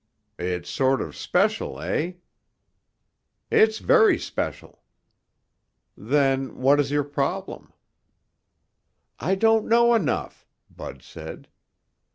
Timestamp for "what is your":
6.57-7.03